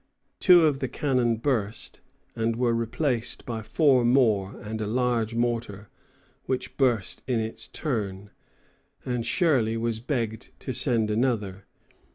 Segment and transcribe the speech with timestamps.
[0.39, 1.99] Two of the cannon burst,
[2.35, 5.89] and were replaced by four more and a large mortar,
[6.47, 8.31] which burst in its turn,
[9.05, 11.65] and Shirley was begged to send another.